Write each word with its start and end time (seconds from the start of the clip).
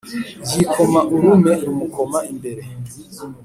Yikoma 0.51 0.99
urume 1.13 1.53
rumukoma 1.65 2.19
imbere. 2.31 2.61